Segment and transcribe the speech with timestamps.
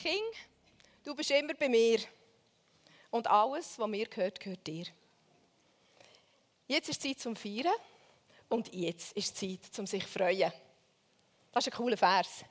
[0.00, 0.22] King,
[1.04, 2.00] du bist immer bei mir.
[3.10, 4.86] Und alles, was mir gehört, gehört dir.
[6.66, 7.74] Jetzt ist Zeit zum Feiern
[8.48, 10.50] und jetzt ist Zeit zum sich freuen.
[11.52, 12.44] Das ist ein cooler Vers.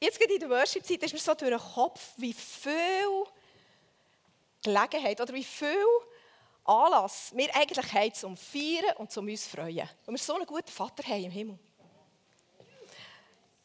[0.00, 3.24] Jetzt gerade in der Worship-Zeit ist mir so durch den Kopf, wie viel
[4.60, 5.86] Gelegenheit oder wie viel
[6.64, 9.88] Anlass wir eigentlich haben zum Feiern und zum uns freuen.
[10.04, 11.58] Und wir so einen guten Vater haben im Himmel.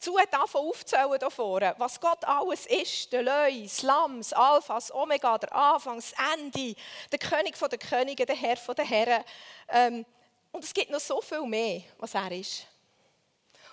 [0.00, 3.12] Zu hat aufzählen hier vorne, was Gott alles ist.
[3.12, 6.74] Der Leu, das Lamm, das Alpha, das Omega, der Anfang, das Ende,
[7.12, 9.24] der König der Könige, der Herr der Herren.
[9.68, 10.06] Ähm,
[10.52, 12.66] und es gibt noch so viel mehr, was er ist.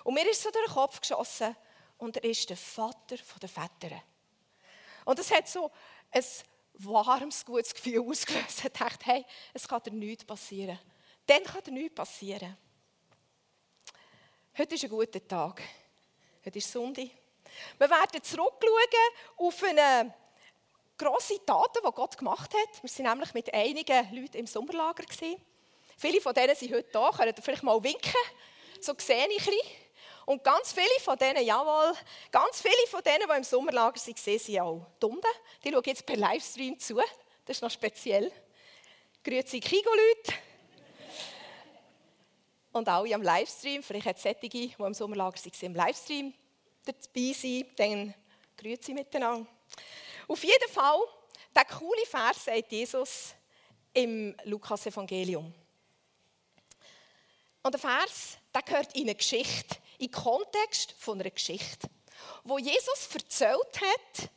[0.04, 1.56] Und mir ist so den Kopf geschossen,
[1.96, 4.02] und er ist der Vater der Väter.
[5.04, 5.70] Und es hat so
[6.10, 6.24] ein
[6.74, 8.64] warmes, gutes Gefühl ausgelöst.
[8.64, 10.78] Ich dachte, hey, es kann dir nichts passieren.
[11.26, 12.56] Dann kann dir nichts passieren.
[14.56, 15.62] Heute ist ein guter Tag.
[16.44, 17.08] Heute ist Sonntag.
[17.78, 19.02] Wir werden zurückschauen
[19.38, 20.14] auf eine
[20.96, 22.82] grosse Tat, die Gott gemacht hat.
[22.82, 25.04] Wir waren nämlich mit einigen Leuten im Sommerlager.
[25.96, 26.90] Viele von denen sind heute.
[26.92, 28.14] Könnt ihr vielleicht mal winken?
[28.80, 29.54] So sehe ich ein.
[30.26, 31.92] Und ganz viele von denen, jawohl,
[32.30, 35.20] ganz viele von denen, die im Sommerlager waren, sind auch Dumme.
[35.64, 36.96] Die schauen jetzt per Livestream zu.
[37.44, 38.30] Das ist noch speziell.
[39.24, 40.47] Grüezi Kigo-Leute.
[42.72, 46.34] Und alle am Livestream, vielleicht hat es solche, die im Sommerlager waren, im Livestream
[46.84, 48.14] dabei sind, dann
[48.56, 49.46] grüezi miteinander.
[50.26, 51.00] Auf jeden Fall,
[51.54, 53.34] der coole Vers sagt Jesus
[53.94, 55.52] im Lukas-Evangelium.
[57.62, 61.88] Und der Vers, der gehört in eine Geschichte im Kontext von einer Geschichte,
[62.44, 64.30] wo Jesus erzählt hat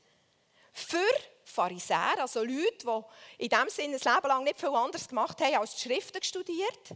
[0.73, 0.97] für
[1.43, 3.05] Pharisäer, also Leute,
[3.39, 6.23] die in dem Sinne ein Leben lang nicht viel anderes gemacht haben als die Schriften
[6.23, 6.95] studiert,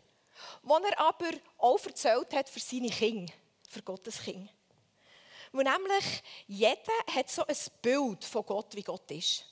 [0.61, 3.33] wo er aber auch erzählt hat für seine Kinder,
[3.69, 4.51] für Gottes Kinder.
[5.51, 9.45] Wo nämlich jeder hat so ein Bild von Gott, wie Gott ist.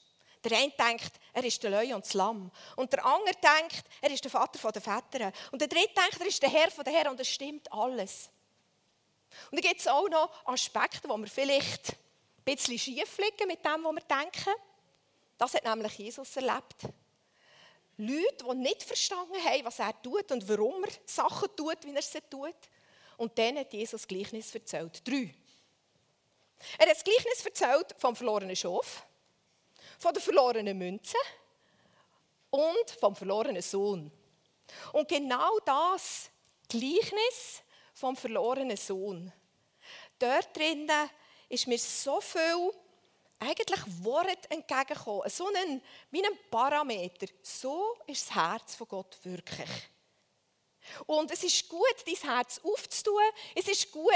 [0.44, 2.51] Der eine denkt, er ist der Löwe und das Lamm.
[2.75, 5.31] Und der andere denkt, er ist der Vater der Väter.
[5.51, 7.11] Und der dritte denkt, er ist der Herr der Herren.
[7.11, 8.29] Und es stimmt alles.
[9.50, 13.63] Und dann gibt es auch noch Aspekte, wo wir vielleicht ein bisschen schief liegen mit
[13.63, 14.53] dem, was wir denken.
[15.38, 16.75] Das hat nämlich Jesus erlebt.
[17.97, 22.01] Leute, die nicht verstanden haben, was er tut und warum er Sachen tut, wie er
[22.01, 22.55] sie tut.
[23.17, 25.07] Und denen hat Jesus Gleichnis erzählt.
[25.07, 25.33] Drei.
[26.77, 29.05] Er hat das Gleichnis erzählt vom verlorenen Schaf,
[29.99, 31.17] von der verlorenen Münze
[32.49, 34.11] und vom verlorenen Sohn.
[34.91, 36.31] Und genau das
[36.67, 37.61] Gleichnis
[37.93, 39.31] vom verlorenen Sohn.
[40.17, 41.09] Dort drinnen
[41.49, 42.71] ist mir so viel
[43.43, 45.29] eigentlich Wort entgegengekommen.
[45.29, 45.81] So ein,
[46.11, 47.27] wie ein Parameter.
[47.41, 49.69] So ist das Herz von Gott wirklich.
[51.05, 53.23] Und es ist gut, dein Herz aufzutun.
[53.55, 54.11] Es ist gut,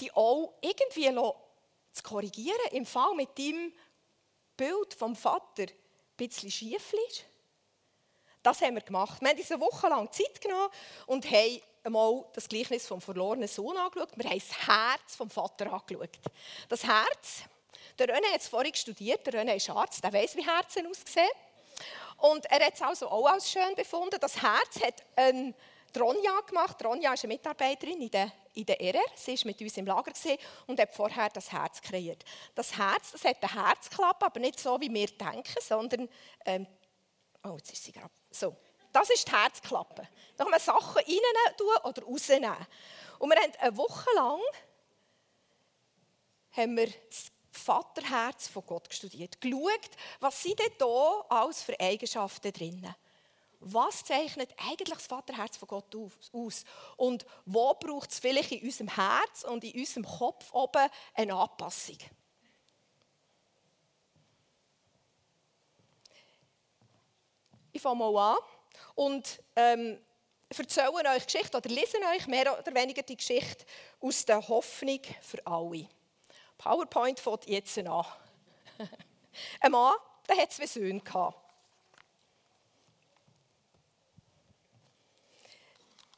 [0.00, 1.14] die auch irgendwie
[1.92, 2.56] zu korrigieren.
[2.72, 3.72] Im Fall mit deinem
[4.56, 5.72] Bild vom Vater ein
[6.16, 7.24] bisschen schief ist.
[8.42, 9.20] Das haben wir gemacht.
[9.20, 10.68] Wir haben diese Woche lang Zeit genommen
[11.06, 14.16] und haben einmal das Gleichnis vom verlorenen Sohn angeschaut.
[14.16, 16.18] Wir haben das Herz vom Vater angeschaut.
[16.68, 17.42] Das Herz,
[17.98, 21.28] der René hat es vorhin studiert, der René ist Arzt, der weiß, wie Herzen aussehen.
[22.18, 24.18] Und er hat es also auch als schön befunden.
[24.20, 25.54] Das Herz hat ein
[25.96, 26.84] Ronja gemacht.
[26.84, 29.00] Ronja ist eine Mitarbeiterin in der, in der RR.
[29.14, 30.12] Sie war mit uns im Lager
[30.66, 32.24] und hat vorher das Herz kreiert.
[32.54, 36.08] Das Herz das hat eine Herzklappe, aber nicht so, wie wir denken, sondern.
[36.44, 36.66] Ähm,
[37.44, 38.10] oh, jetzt ist sie gerade.
[38.30, 38.56] So.
[38.92, 40.08] Das ist die Herzklappe.
[40.36, 42.56] Da kann man Sachen rein tun oder rausnehmen.
[43.18, 44.40] Und wir haben eine Woche lang
[46.52, 49.40] haben wir das Vaterherz von Gott studiert.
[49.40, 52.94] Geschaut, was sind denn da alles für Eigenschaften drin?
[53.60, 55.94] Was zeichnet eigentlich das Vaterherz von Gott
[56.32, 56.64] aus?
[56.96, 61.98] Und wo braucht es vielleicht in unserem Herz und in unserem Kopf oben eine Anpassung?
[67.72, 68.38] Ich fange mal an
[68.94, 70.00] und ähm,
[70.56, 73.64] erzählen euch Geschichte oder lesen euch mehr oder weniger die Geschichte
[74.00, 75.88] aus der Hoffnung für alle.
[76.58, 78.04] PowerPoint fängt jetzt an.
[79.60, 79.94] Ein Mann,
[80.28, 81.38] der hat zwei Söhne gehabt.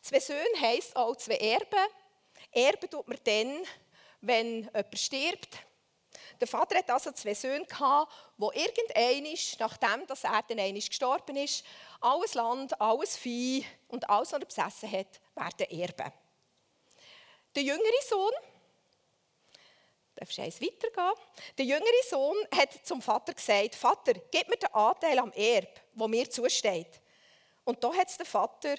[0.03, 1.87] Zwei Söhne heisst auch zwei Erben.
[2.51, 3.65] Erben tut man dann,
[4.23, 5.59] wenn jemand stirbt.
[6.41, 11.37] Der Vater hat also zwei Söhne gehabt, wo irgendein nachdem dass er dann einmal gestorben
[11.37, 11.65] ist,
[12.01, 16.13] alles Land, alles Vieh und alles, was er besessen hat, werden erben.
[17.55, 18.33] Der jüngere Sohn,
[20.21, 21.13] darfst du eins weitergehen?
[21.59, 26.07] Der jüngere Sohn hat zum Vater gesagt: Vater, gib mir den Anteil am Erb, wo
[26.07, 27.01] mir zusteht.
[27.65, 28.75] Und da hat der Vater,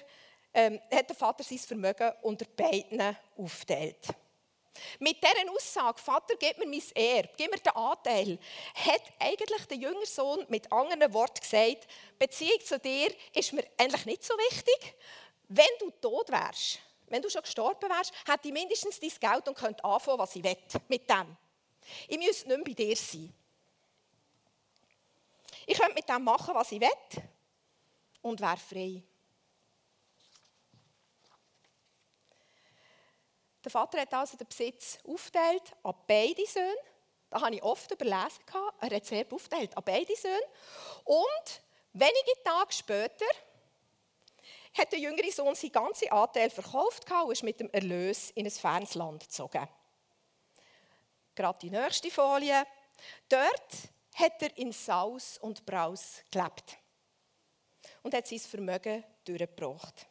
[0.54, 4.08] ähm, hat der Vater sein Vermögen unter beiden aufgeteilt.
[4.98, 8.38] Mit dieser Aussage, Vater, gib mir mein Erbe, gib mir den Anteil,
[8.74, 11.86] hat eigentlich der jüngere Sohn mit anderen Worten gesagt,
[12.18, 14.94] Beziehung zu dir ist mir eigentlich nicht so wichtig.
[15.48, 16.78] Wenn du tot wärst,
[17.12, 20.42] wenn du schon gestorben wärst, hätte ich mindestens dein Geld und könnte anfangen, was ich
[20.42, 20.56] will
[20.88, 21.36] mit dem.
[22.08, 23.32] Ich müsste nicht mehr bei dir sein.
[25.66, 26.88] Ich könnte mit dem machen, was ich will
[28.22, 29.02] und wäre frei.
[33.62, 36.74] Der Vater hat also den Besitz aufgeteilt an beide Söhne.
[37.28, 38.40] Das habe ich oft überlesen.
[38.80, 40.48] Er hat sehr aufgeteilt an beide Söhne.
[41.04, 41.60] Und
[41.92, 43.26] wenige Tage später
[44.74, 48.50] hat der jüngere Sohn seinen ganzen Anteil verkauft und ist mit dem Erlös in ein
[48.50, 49.68] fernes Land gezogen.
[51.34, 52.66] Gerade die nächste Folie.
[53.28, 53.72] Dort
[54.14, 56.76] hat er in Saus und Braus gelebt
[58.02, 60.06] und hat sein Vermögen durchgebracht.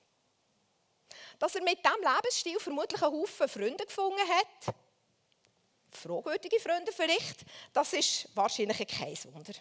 [1.39, 4.75] Dass er mit diesem Lebensstil vermutlich einen Haufen Freunde gefunden hat,
[5.91, 7.41] fragwürdige Freunde vielleicht,
[7.73, 9.53] das ist wahrscheinlich kein Wunder.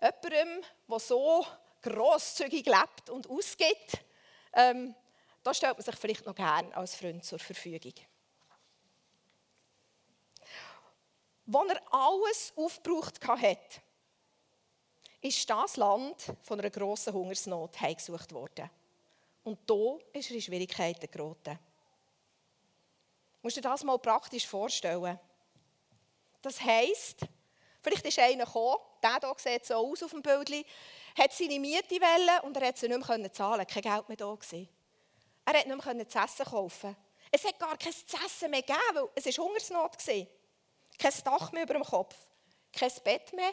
[0.00, 1.46] Jemandem, der so
[1.82, 4.04] grosszügig lebt und ausgibt,
[4.52, 4.94] ähm,
[5.42, 7.94] da stellt man sich vielleicht noch gern als Freund zur Verfügung.
[11.50, 13.80] Als er alles aufgebraucht hat,
[15.20, 18.70] ist das Land von einer grossen Hungersnot heimgesucht worden.
[19.44, 21.58] Und da ist er in Schwierigkeiten geraten.
[23.40, 25.18] Du musst dir das mal praktisch vorstellen.
[26.42, 27.20] Das heisst,
[27.80, 30.64] vielleicht ist einer gekommen, der hier sieht so aus auf dem Bildchen,
[31.18, 34.34] hat seine Miete wollen und er hat sie nicht mehr zahlen Kein Geld mehr da
[34.34, 34.68] gewesen.
[35.44, 36.96] Er hat nicht mehr zu essen kaufen.
[37.30, 39.96] Es hat gar kein zu essen mehr gegeben, weil es war Hungersnot.
[40.98, 42.16] Kein Dach mehr über dem Kopf,
[42.72, 43.52] kein Bett mehr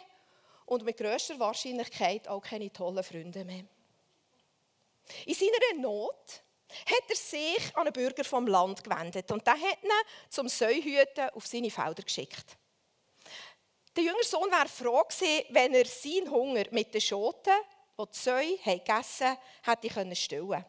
[0.66, 3.66] und mit grösster Wahrscheinlichkeit auch keine tollen Freunde mehr.
[5.26, 6.42] In seiner Not
[6.86, 9.92] hat er sich an einen Bürger vom Land gewendet und der hat ihn
[10.30, 12.58] zum Säuhüten auf seine Felder geschickt.
[13.96, 17.54] Der jüngere Sohn wäre froh gewesen, wenn er seinen Hunger mit den Schoten,
[17.98, 20.66] die die Säue gegessen haben, hätte stillen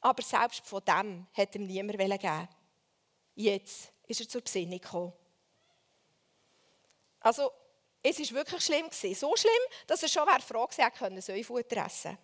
[0.00, 2.48] Aber selbst von dem hat ihm niemand geben
[3.36, 5.12] Jetzt ist er zur Besinnung gekommen.
[7.20, 7.50] Also,
[8.02, 8.88] es war wirklich schlimm.
[8.90, 9.52] So schlimm,
[9.86, 12.18] dass er schon froh gewesen, er Säufutter essen.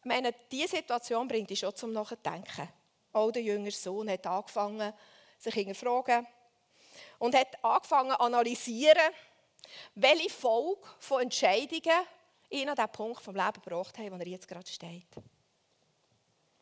[0.00, 2.68] Ich meine, diese Situation bringt ihn schon zum Nachdenken.
[3.12, 4.92] Auch der jüngere Sohn hat angefangen,
[5.38, 6.26] sich zu fragen
[7.18, 9.14] und hat angefangen zu analysieren,
[9.94, 12.06] welche Folge von Entscheidungen
[12.50, 15.08] ihn an den Punkt vom Leben gebracht haben, wo er jetzt gerade steht.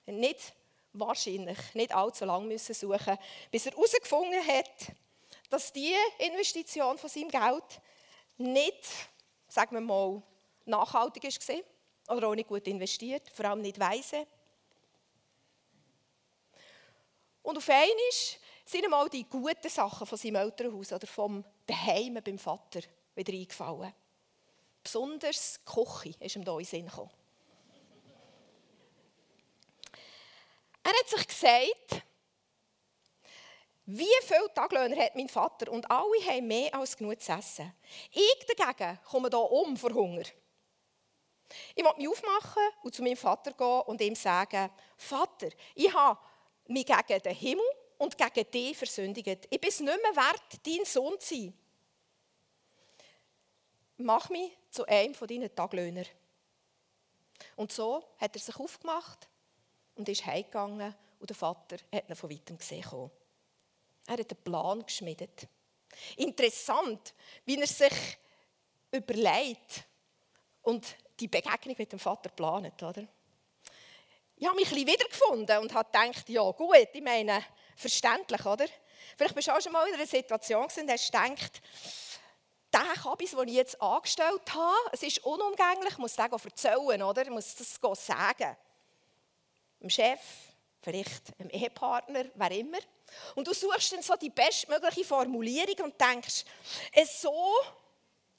[0.06, 0.52] Nicht
[0.92, 3.18] wahrscheinlich, nicht allzu lange müssen suchen,
[3.50, 4.92] bis er herausgefunden hat,
[5.50, 7.80] dass diese Investition von seinem Geld
[8.36, 8.84] nicht,
[9.48, 10.22] sagen wir mal,
[10.64, 14.26] nachhaltig war oder auch nicht gut investiert, vor allem nicht weise.
[17.42, 17.88] Und auf einmal
[18.68, 22.80] sind ihm all die guten Sachen von seinem Elternhaus oder vom Daheim beim Vater
[23.14, 23.94] wieder eingefallen.
[24.82, 27.10] Besonders die Küche ist ihm da in den Sinn gekommen.
[30.82, 32.02] Er hat sich gesagt,
[33.86, 37.72] wie viele Taglöhner hat mein Vater und alle haben mehr als genug zu essen.
[38.12, 40.24] Ich dagegen komme hier um vor Hunger.
[41.74, 46.20] Ich will mich aufmachen und zu meinem Vater gehen und ihm sagen, Vater, ich habe
[46.66, 47.64] mich gegen den Himmel
[47.98, 49.46] und gegen dich versündigt.
[49.50, 51.54] Ich bin es nicht mehr wert, dein Sohn zu sein.
[53.98, 56.04] Mach mich zu einem von deinen Taglöhner.
[57.56, 59.28] Und so hat er sich aufgemacht
[59.96, 63.10] und ist heimgegangen und der Vater hat ihn von weitem gesehen.
[64.06, 65.48] Er hat einen Plan geschmiedet.
[66.16, 67.14] Interessant,
[67.44, 68.18] wie er sich
[68.92, 69.84] überlegt
[70.62, 70.86] und
[71.18, 73.06] die Begegnung mit dem Vater geplant, oder?
[74.36, 77.44] Ich habe mich ein bisschen wiedergefunden und habe gedacht, ja gut, ich meine,
[77.78, 78.66] verständlich, oder?
[79.16, 81.62] Vielleicht bist du auch schon mal in einer Situation und hast gedacht,
[82.72, 87.22] der Kabis, den ich jetzt angestellt habe, es ist unumgänglich, ich muss das erzählen, oder?
[87.22, 88.56] Ich muss das sagen.
[89.80, 90.20] Dem Chef,
[90.82, 92.78] vielleicht einem Ehepartner, wer immer.
[93.34, 96.44] Und du suchst dann so die bestmögliche Formulierung und denkst,
[97.20, 97.54] so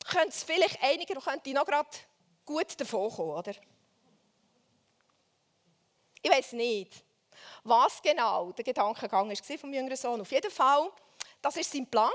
[0.05, 1.89] könnte es vielleicht einiger, könnte noch gerade
[2.45, 3.53] gut davon kommen, oder?
[6.21, 7.03] Ich weiß nicht,
[7.63, 10.21] was genau der Gedankengang war vom jüngeren Sohn.
[10.21, 10.89] Auf jeden Fall,
[11.41, 12.11] das war sein Plan.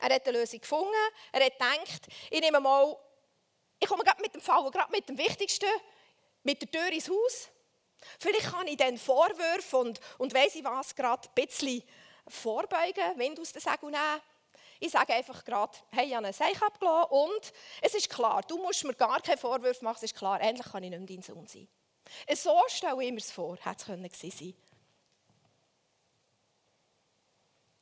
[0.00, 0.92] Er hat eine Lösung gefunden.
[1.32, 2.96] Er hat gedacht, ich nehme mal,
[3.78, 5.68] ich komme gerade mit dem Fall, gerade mit dem Wichtigsten,
[6.42, 7.48] mit der Tür ins Haus.
[8.18, 11.82] Vielleicht kann ich dann Vorwürfe und, und weiss ich was gerade ein bisschen
[12.28, 14.20] vorbeugen, Wind aus den Segeln nehmen.
[14.80, 18.58] Ich sage einfach gerade, hey, ich habe einen Seich abgelassen und es ist klar, du
[18.58, 21.22] musst mir gar keine Vorwürfe machen, es ist klar, endlich kann ich nicht mehr dein
[21.22, 21.68] Sohn sein.
[22.34, 24.54] So stelle ich mir es vor, hätte es sein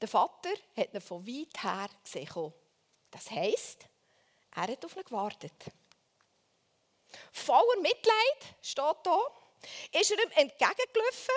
[0.02, 2.52] Der Vater hat ihn von weit her gesehen.
[3.12, 3.86] Das heisst,
[4.52, 5.52] er hat auf ihn gewartet.
[7.30, 9.18] Voller Mitleid, steht da,
[9.92, 11.34] ist er ihm entgegengelaufen,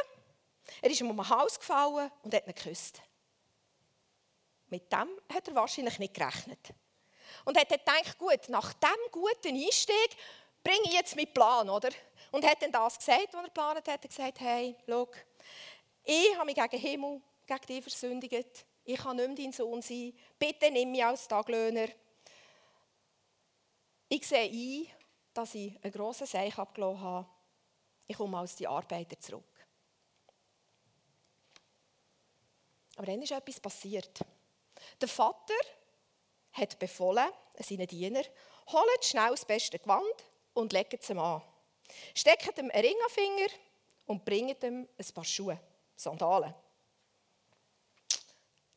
[0.81, 3.01] er ist ihm um den Hals gefallen und hat ihn geküsst.
[4.69, 6.73] Mit dem hat er wahrscheinlich nicht gerechnet.
[7.43, 10.17] Und hat gedacht, gut, nach diesem guten Einstieg
[10.63, 11.89] bringe ich jetzt meinen Plan, oder?
[12.31, 13.87] Und hat dann das gesagt, was er geplant hat.
[13.87, 15.07] Er hat gesagt, hey, schau,
[16.03, 18.65] ich habe mich gegen Himmel, gegen dich versündigt.
[18.83, 20.13] Ich kann nicht mehr dein Sohn sein.
[20.37, 21.87] Bitte nimm mich als Taglöhner.
[24.07, 24.87] Ich sehe ein,
[25.33, 27.29] dass ich einen grossen Seich abgelassen habe.
[28.07, 29.43] Ich komme als die Arbeiter zurück.
[32.95, 34.19] Aber dann ist etwas passiert.
[35.01, 35.53] Der Vater
[36.53, 37.27] hat befohlen,
[37.59, 38.23] seinen Diener,
[38.71, 40.23] holt schnell das beste Gewand
[40.53, 41.41] und legt es ihm an.
[42.13, 43.53] Steckt ihm einen Ring an den Finger
[44.05, 45.59] und bringt ihm ein paar Schuhe,
[45.95, 46.53] Sandalen.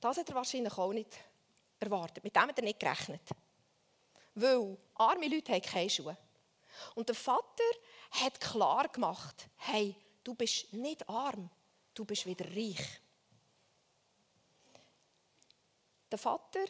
[0.01, 1.19] Das hat er wahrscheinlich auch nicht
[1.81, 2.23] erwartet.
[2.25, 3.23] Mit dem hat er nicht gerechnet.
[4.35, 6.17] Weil arme Leute haben keine Schuhe.
[6.95, 7.65] Und der Vater
[8.11, 11.51] hat klar gemacht, hey, du bist nicht arm,
[11.95, 13.01] du bist wieder reich.
[16.11, 16.65] Der Vater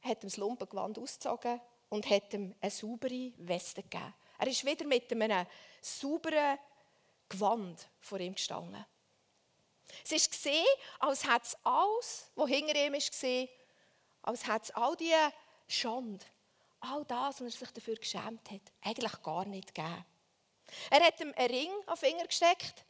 [0.00, 4.14] hat ihm das Lumpengewand ausgezogen und hat ihm eine saubere Weste gegeben.
[4.38, 5.46] Er ist wieder mit einem
[5.80, 6.58] sauberen
[7.28, 8.84] Gewand vor ihm gestanden.
[10.04, 10.66] Es ist gesehen,
[10.98, 13.48] als hätte es alles, was hinter ihm war,
[14.22, 15.32] als hätte es all diese
[15.66, 16.24] Schande,
[16.80, 20.04] all das, was er sich dafür geschämt hat, eigentlich gar nicht gegeben.
[20.90, 22.84] Er hat ihm einen Ring auf den Finger gesteckt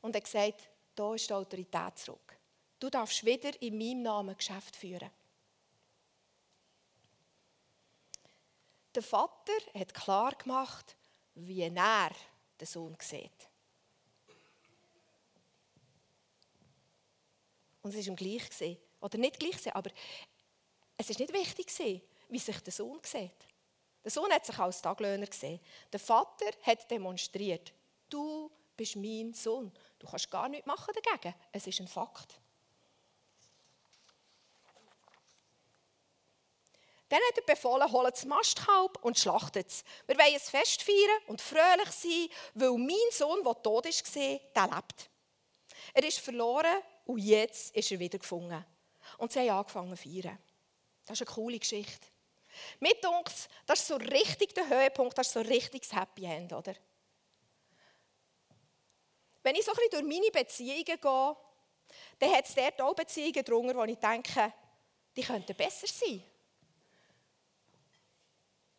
[0.00, 2.38] und hat gesagt, da ist die Autorität zurück.
[2.78, 5.10] Du darfst wieder in meinem Namen Geschäft führen.
[8.94, 10.96] Der Vater hat klar gemacht,
[11.34, 13.48] wie er den Sohn sieht.
[17.86, 18.78] Und es war ihm gleich.
[19.00, 19.92] Oder nicht gleich, aber
[20.96, 23.46] es war nicht wichtig, wie sich der Sohn sieht.
[24.02, 25.60] Der Sohn hat sich als Taglöhner gesehen.
[25.92, 27.72] Der Vater hat demonstriert,
[28.10, 29.70] du bist mein Sohn.
[30.00, 31.32] Du kannst gar nichts machen dagegen.
[31.52, 32.40] Es ist ein Fakt.
[37.08, 39.84] Dann hat er befohlen, holt das Mastkalb und schlachtet es.
[40.08, 44.40] Wir wollen ein Fest feiern und fröhlich sein, weil mein Sohn, der tot ist, der
[44.66, 45.08] lebt.
[45.94, 48.64] Er ist verloren und jetzt ist er wieder gefunden.
[49.18, 50.38] Und sie haben angefangen zu feiern.
[51.04, 52.08] Das ist eine coole Geschichte.
[52.80, 56.52] Mit uns, das ist so richtig der Höhepunkt, das ist so richtig das Happy End,
[56.52, 56.74] oder?
[59.42, 61.36] Wenn ich so ein bisschen durch meine Beziehungen gehe,
[62.18, 64.52] dann hat es dort auch Beziehungen drunter, wo ich denke,
[65.14, 66.22] die könnten besser sein.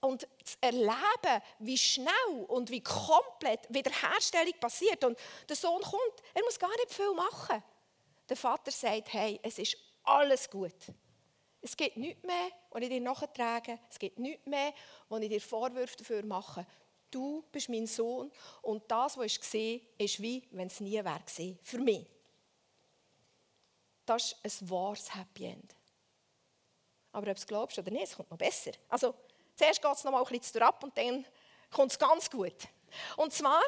[0.01, 5.03] Und zu erleben, wie schnell und wie komplett Wiederherstellung passiert.
[5.05, 5.17] Und
[5.47, 7.63] der Sohn kommt, er muss gar nicht viel machen.
[8.29, 10.73] Der Vater sagt, hey, es ist alles gut.
[11.61, 13.79] Es gibt nichts mehr, was ich dir nachtrage.
[13.89, 14.73] Es gibt nichts mehr,
[15.09, 16.65] was ich dir Vorwürfe dafür mache.
[17.09, 18.31] Du bist mein Sohn
[18.61, 21.57] und das, was ich gesehen ist wie wenn es nie wäre.
[21.61, 22.05] Für mich.
[24.05, 25.75] Das ist ein wahres Happy End.
[27.11, 28.71] Aber ob du es glaubst oder nicht, es kommt noch besser.
[28.89, 29.13] Also,
[29.55, 31.25] zuerst geht es noch mal ein bisschen ab und dann
[31.71, 32.55] kommt es ganz gut.
[33.15, 33.61] Und zwar,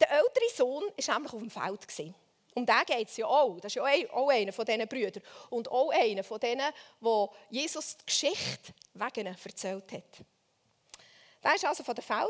[0.00, 1.88] der ältere Sohn war nämlich auf dem Feld.
[1.88, 2.14] Gewesen.
[2.54, 3.60] Um den geht es ja auch.
[3.60, 5.22] Das ist ja auch einer von diesen Brüdern.
[5.50, 10.26] Und auch einer von denen, wo Jesus die Geschichte wegen ihnen erzählt hat.
[11.42, 11.82] Der war also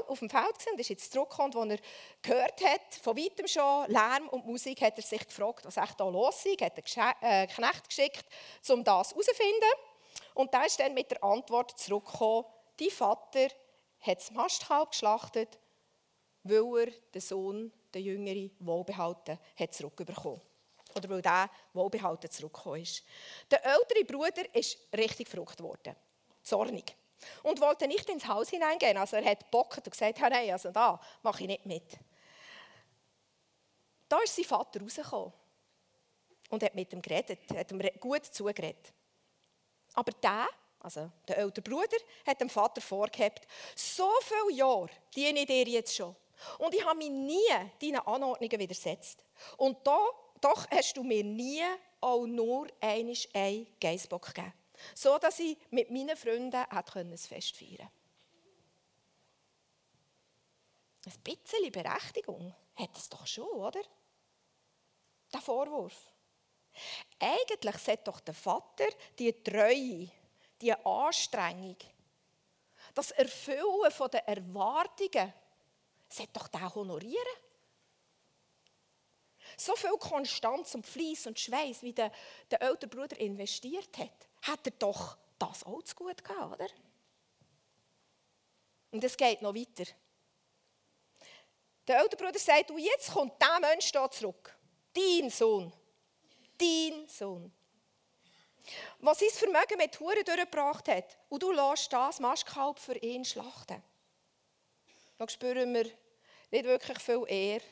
[0.07, 1.71] auf dem Feld und ist jetzt zurückgekommen.
[1.71, 1.87] Als er
[2.23, 6.09] gehört hat, von weitem schon Lärm und Musik, hat er sich gefragt, was echt da
[6.09, 6.61] los ist.
[6.61, 8.25] Er hat einen äh, Knecht geschickt,
[8.69, 9.71] um das herauszufinden.
[10.35, 12.45] Und der ist dann mit der Antwort zurückgekommen,
[12.79, 13.49] dein Vater
[14.01, 15.59] hat das Mastkalb geschlachtet,
[16.45, 20.41] weil er den Sohn der Jüngere wohlbehalten hat zurückbekommen.
[20.95, 23.05] Oder weil der wohlbehalten zurückgekommen ist.
[23.51, 25.95] Der ältere Bruder ist richtig verrückt geworden.
[26.43, 26.97] Zornig.
[27.43, 28.97] Und wollte nicht ins Haus hineingehen.
[28.97, 31.99] Also er hat bockt und gesagt, nein, also da mache ich nicht mit.
[34.09, 35.33] Da ist sein Vater rausgekommen
[36.51, 38.93] und hat mit ihm geredet, hat ihm gut zugeredet.
[39.95, 40.49] Aber der,
[40.81, 45.95] also der ältere Bruder, hat dem Vater vorgehabt, so viele Jahre diene ich dir jetzt
[45.95, 46.17] schon.
[46.59, 47.49] Und ich habe mich nie
[47.81, 49.25] deinen Anordnungen widersetzt.
[49.57, 49.99] Und da,
[50.41, 51.63] doch hast du mir nie
[52.01, 54.53] auch nur einmal einen Geissbock gegeben.
[54.95, 57.91] So, dass ich mit meinen Freunden ein Fest feiern konnte.
[61.07, 63.83] Ein bisschen Berechtigung hat es doch schon, oder?
[65.33, 66.13] Der Vorwurf.
[67.19, 70.09] Eigentlich sollte doch der Vater die Treue,
[70.61, 71.77] die Anstrengung,
[72.95, 75.33] das Erfüllen der Erwartungen
[76.13, 77.37] sollte doch den honorieren.
[79.57, 82.13] so viel Konstanz und Fleiss und Schweiß, wie der,
[82.51, 86.69] der ältere Bruder investiert hat, hat er doch das auch zu gut gehabt, oder?
[88.93, 89.91] Und es geht noch weiter.
[91.87, 94.57] Der ältere Bruder sagt, und jetzt kommt der Mensch hier zurück.
[94.93, 95.73] Dein Sohn.
[96.59, 97.53] Dein Sohn.
[98.99, 101.19] Was sein Vermögen mit Huren durchgebracht hat.
[101.29, 103.83] Und du lässt das Maschkalb für ihn schlachten.
[105.21, 105.85] Da spüren wir
[106.51, 107.63] nicht wirklich viel Ehre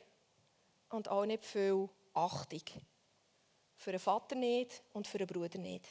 [0.91, 2.63] und auch nicht viel Achtung.
[3.75, 5.87] Für den Vater nicht und für den Bruder nicht.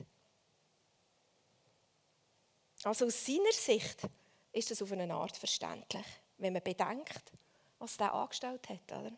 [2.83, 4.01] Also aus seiner Sicht
[4.51, 6.05] ist das auf eine Art verständlich,
[6.37, 7.31] wenn man bedenkt,
[7.79, 8.91] was der angestellt hat.
[8.91, 9.11] Oder?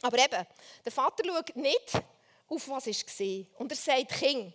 [0.00, 0.46] Aber eben,
[0.86, 2.02] der Vater schaut nicht
[2.48, 3.60] auf was war.
[3.60, 4.54] Und er sagt, Kind,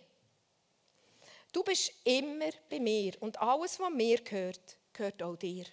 [1.52, 5.64] du bist immer bei mir und alles, was mir gehört, gehört auch dir.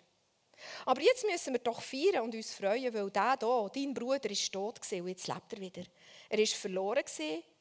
[0.85, 4.51] Aber jetzt müssen wir doch feiern und uns freuen, weil der hier, dein Bruder, ist
[4.51, 5.83] tot und jetzt lebt er wieder.
[6.27, 7.03] Er ist verloren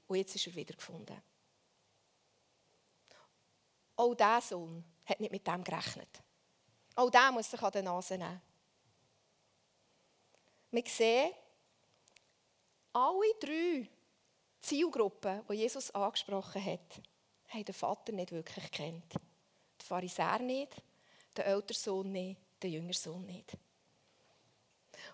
[0.08, 1.22] und jetzt ist er wieder gefunden.
[3.96, 6.22] Auch dieser Sohn hat nicht mit dem gerechnet.
[6.94, 8.40] Auch der muss sich an die Nase nehmen.
[10.70, 11.32] Wir sehen,
[12.92, 13.88] alle drei
[14.60, 17.00] Zielgruppen, die Jesus angesprochen hat,
[17.48, 19.14] haben den Vater nicht wirklich kennt.
[19.14, 20.82] Der Pharisäer nicht,
[21.38, 23.56] der ältere Sohn nicht, der jüngere Sohn nicht.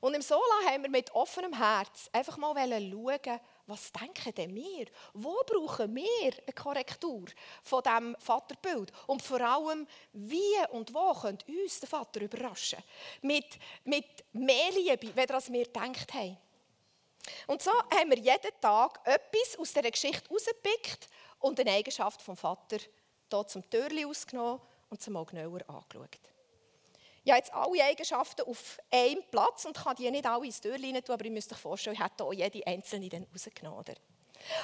[0.01, 4.87] Und im Sola haben wir mit offenem Herz einfach mal schauen, was denken denn wir?
[5.15, 7.27] Wo brauchen wir eine Korrektur
[7.63, 8.93] von diesem Vaterbild?
[9.07, 12.83] Und vor allem, wie und wo könnte uns der Vater überraschen?
[13.23, 16.37] Mit, mit mehr Liebe, als wir gedacht haben.
[17.47, 22.37] Und so haben wir jeden Tag etwas aus dieser Geschichte rausgepickt und eine Eigenschaft vom
[22.37, 22.79] Vater
[23.31, 24.61] hier zum Türli ausgenommen
[24.95, 26.21] und zum mal genauer angeschaut.
[27.25, 30.93] Ich habe jetzt alle Eigenschaften auf einem Platz und kann die nicht alle ins Türli
[30.93, 33.97] rein tun, aber ich müsste euch vorstellen, ich hätte hier jede einzelne dann rausgenommen.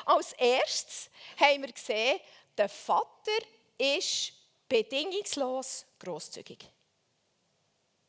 [0.05, 2.21] Als erstes haben wir gesehen,
[2.57, 3.39] der Vater
[3.79, 4.33] ist
[4.69, 6.71] bedingungslos großzügig.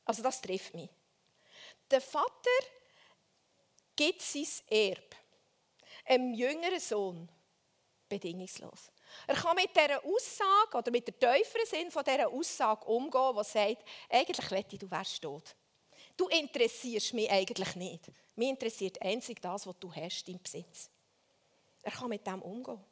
[0.05, 0.89] Also das trifft mich.
[1.89, 2.49] Der Vater
[3.95, 5.15] gibt sein Erbe
[6.05, 7.29] einem jüngeren Sohn
[8.09, 8.90] bedingungslos.
[9.27, 13.43] Er kann mit dieser Aussage oder mit der tieferen Sinn von dieser Aussage umgehen, die
[13.43, 15.55] sagt, eigentlich wette du wärst tot.
[16.17, 18.11] Du interessierst mich eigentlich nicht.
[18.35, 20.89] Mich interessiert einzig das, was du hast, dein Besitz.
[21.81, 22.83] Er kann mit dem umgehen.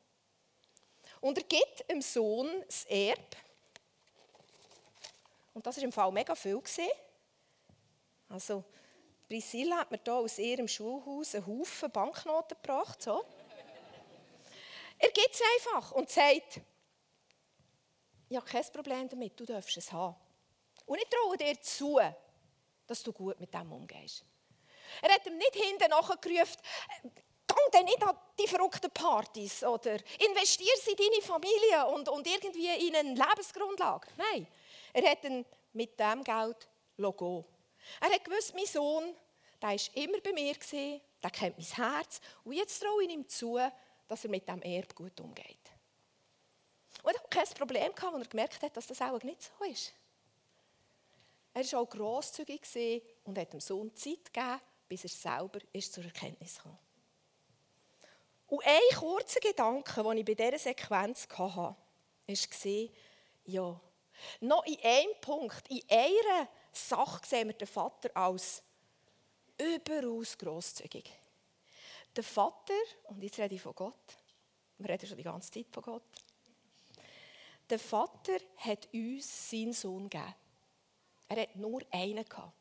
[1.22, 3.38] Und er gibt dem Sohn das Erbe.
[5.54, 6.62] Und das war im Fall mega viel.
[8.30, 8.64] Also,
[9.28, 13.02] Priscilla hat mir hier aus ihrem Schulhaus einen Haufen Banknoten gebracht.
[13.02, 13.26] So.
[15.00, 16.62] Er gibt es einfach und sagt,
[18.30, 20.16] ich habe kein Problem damit, du darfst es haben.
[20.86, 22.00] Und ich traue dir zu,
[22.86, 24.24] dass du gut mit dem umgehst.
[25.02, 26.58] Er hat ihm nicht hinten nachgerufen,
[27.48, 32.88] gang denn nicht an die verrückten Partys oder investier in deine Familie und, und irgendwie
[32.88, 34.08] in eine Lebensgrundlage.
[34.18, 34.48] Nein,
[34.94, 37.46] er hat ihn mit dem Geld gehen.
[38.02, 39.16] Er hat gewusst, mein Sohn,
[39.62, 40.54] der war immer bei mir,
[41.24, 42.22] der kennt mein Herz.
[42.44, 43.58] Und jetzt traue ich ihm zu,
[44.10, 45.72] dass er mit dem Erbe gut umgeht.
[47.04, 49.94] Und er hatte kein Problem, als er gemerkt hat, dass das auch nicht so ist.
[51.54, 56.04] Er war auch grosszügig und hat dem Sohn Zeit gegeben, bis er selber ist zur
[56.04, 56.78] Erkenntnis kam.
[58.48, 61.78] Und ein kurzer Gedanke, den ich bei dieser Sequenz hatte, war,
[63.46, 63.80] ja,
[64.42, 68.64] noch in einem Punkt, in einer Sache sehen wir den Vater als
[69.58, 71.12] überaus grosszügig.
[72.20, 74.18] Der Vater, und jetzt rede ich von Gott,
[74.78, 76.04] wir reden schon die ganze Zeit von Gott,
[77.70, 80.36] der Vater hat uns seinen Sohn gegeben.
[81.30, 82.58] Er hat nur einen gehabt.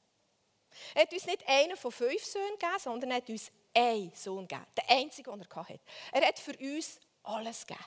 [0.95, 4.47] Er hat uns nicht einen von fünf Söhnen gegeben, sondern er hat uns einen Sohn
[4.47, 4.67] gegeben.
[4.77, 5.81] Der einzige, den er hatte.
[6.13, 7.85] Er hat für uns alles gegeben.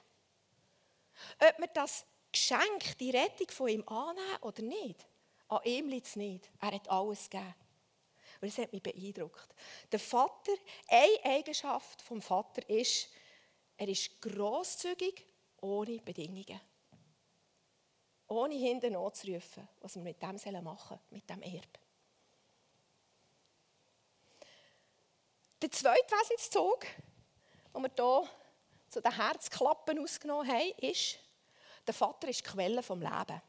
[1.39, 5.07] Ob wir das Geschenk, die Rettung von ihm annehmen oder nicht,
[5.47, 6.51] an ihm liegt es nicht.
[6.60, 7.55] Er hat alles gegeben.
[8.41, 9.54] Und das hat mich beeindruckt.
[9.91, 10.54] Der Vater,
[10.88, 13.08] eine Eigenschaft vom Vater ist,
[13.77, 15.25] er ist grosszügig
[15.62, 16.60] ohne Bedingungen.
[18.27, 21.80] Ohne hinten anzurufen, was wir mit dem machen sollen, mit dem Erbe.
[25.62, 26.88] Der zweite Wesenszug,
[27.75, 28.30] den wir hier
[28.89, 31.19] zu den Herzklappen ausgenommen haben, ist,
[31.86, 33.41] der Vater ist die Quelle vom Leben.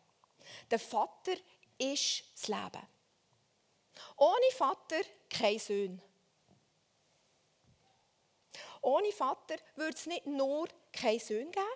[0.71, 1.33] Der Vater
[1.79, 2.87] ist das Leben.
[4.17, 6.03] Ohne Vater kein Sohn.
[8.81, 11.67] Ohne Vater würde es nicht nur kein Sohn geben,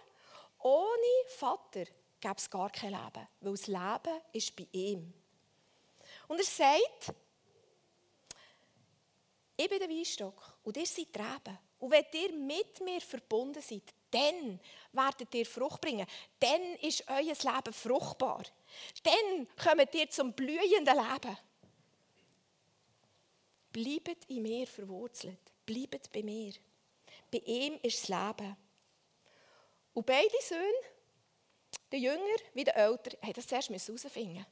[0.58, 1.84] ohne Vater
[2.20, 5.12] gäbe es gar kein Leben, weil das Leben ist bei ihm.
[6.26, 7.14] Und er sagt,
[9.56, 11.58] ich bin der Weinstock und ihr seid die Reben.
[11.78, 14.60] Und wenn ihr mit mir verbunden seid, dann
[14.92, 16.06] werdet ihr Frucht bringen.
[16.40, 18.42] Dann ist euer Leben fruchtbar.
[19.02, 21.36] Dann kommt ihr zum blühenden Leben.
[23.76, 25.52] Bleibt in mir verwurzelt.
[25.66, 26.54] Bleibt bei mir.
[27.30, 28.56] Bei ihm ist das Leben.
[29.92, 30.80] Und beide Söhne,
[31.92, 34.46] der Jünger wie der Älter, haben das zuerst herausfinden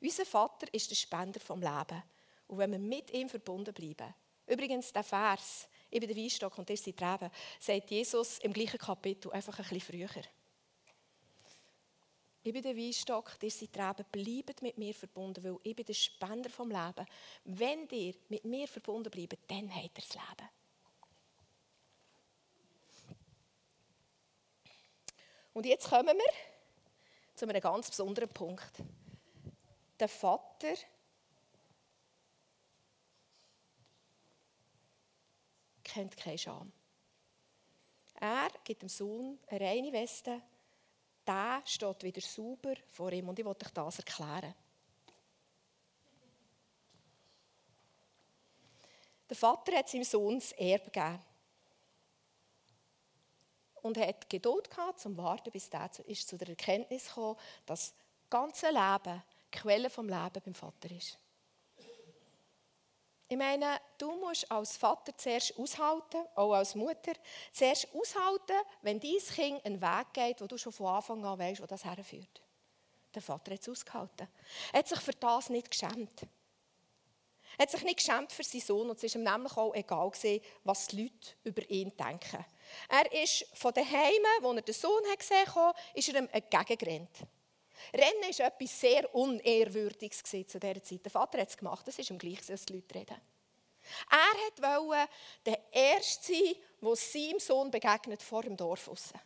[0.00, 2.02] Unser Vater ist der Spender vom Leben.
[2.48, 4.12] Und wenn wir mit ihm verbunden bleiben,
[4.48, 8.78] übrigens der Vers, ich bin der Weinstock und ihr seid Reben, sagt Jesus im gleichen
[8.78, 10.24] Kapitel einfach ein bisschen früher.
[12.42, 15.94] Ich bin der Weinstock, ihr seid Reben, bleibt mit mir verbunden, weil ich bin der
[15.94, 17.06] Spender vom Leben.
[17.44, 20.48] Wenn ihr mit mir verbunden bleibt, dann habt ihr das Leben.
[25.52, 26.32] Und jetzt kommen wir
[27.34, 28.72] zu einem ganz besonderen Punkt.
[29.98, 30.74] Der Vater
[35.82, 36.72] kennt keine Scham.
[38.20, 40.40] Er gibt dem Sohn eine reine Weste,
[41.28, 43.28] der steht wieder sauber vor ihm.
[43.28, 44.54] Und ich wollte euch das erklären.
[49.28, 51.20] Der Vater hat seinem Sohn das Erbe gegeben.
[53.82, 57.36] Und er hat Geduld gehabt, zum Warten, bis er zu der Erkenntnis kam,
[57.66, 57.94] dass das
[58.30, 61.18] ganze Leben die Quelle vom Leben beim Vater ist.
[63.30, 67.12] Ich meine, du musst als Vater zuerst aushalten, auch als Mutter,
[67.52, 71.60] zuerst aushalten, wenn dein Kind einen Weg geht, wo du schon von Anfang an weißt,
[71.60, 72.40] wo das herführt.
[73.14, 74.28] Der Vater hat es ausgehalten.
[74.72, 76.22] Er hat sich für das nicht geschämt.
[77.58, 80.10] Er hat sich nicht geschämt für seinen Sohn und es war ihm nämlich auch egal,
[80.10, 82.44] gewesen, was die Leute über ihn denken.
[82.88, 87.26] Er ist von den Heimen, wo er den Sohn gesehen hat, ist er ihm entgegengerannt.
[87.92, 91.04] Rennen war etwas sehr Unehrwürdiges zu dieser Zeit.
[91.04, 93.20] Der Vater hat es gemacht, das ist ihm gleich, dass die Leute reden.
[94.10, 95.10] Er wollte
[95.44, 99.18] der Erste sein, der seinem Sohn begegnet vor dem Dorf aussen.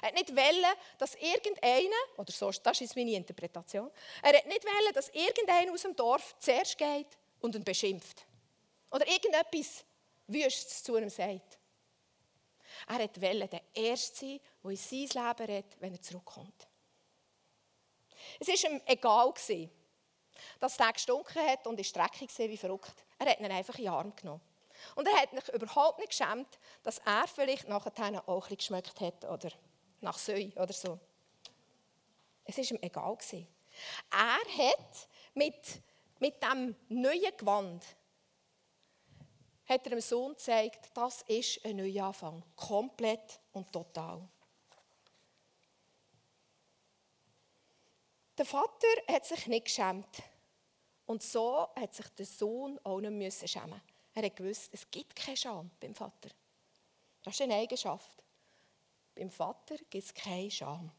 [0.00, 3.90] Er wollte nicht dass irgendeiner, oder so, das ist meine Interpretation,
[4.22, 8.24] er wollte nicht wollen, dass irgendeiner aus dem Dorf zuerst geht und ihn beschimpft.
[8.90, 9.84] Oder irgendetwas
[10.26, 11.58] Wüstes zu ihm sagt.
[12.86, 16.67] Er wollte der Erste sein, der in sein Leben redet, wenn er zurückkommt.
[18.38, 19.32] Es war ihm egal,
[20.60, 23.04] dass der gestunken hat und ist dreckig wie verrückt.
[23.18, 24.40] Er hat ihn einfach in den Arm genommen.
[24.94, 29.24] Und er hat sich überhaupt nicht geschämt, dass er vielleicht nachher auch ein geschmeckt hat
[29.24, 29.50] oder
[30.00, 30.98] nach Säu oder so.
[32.44, 33.18] Es war ihm egal.
[34.10, 35.82] Er hat mit,
[36.18, 37.84] mit diesem neuen Gewand
[39.68, 42.42] hat er dem Sohn gezeigt, das ist ein Neuanfang.
[42.56, 44.26] Komplett und total.
[48.38, 50.22] Der Vater hat sich nicht geschämt.
[51.06, 53.82] Und so hat sich der Sohn auch nicht schämen
[54.14, 56.30] Er hat gewusst, es gibt keine Scham beim Vater.
[57.24, 58.22] Das ist eine Eigenschaft.
[59.16, 60.92] Beim Vater gibt es keine Scham.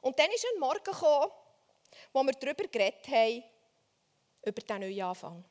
[0.00, 1.30] Und dann ist ein Morgen gekommen,
[2.12, 3.44] wo wir darüber geredet haben,
[4.42, 5.44] über diesen neuen Anfang.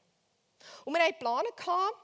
[0.83, 2.02] Und wir hatten Pläne,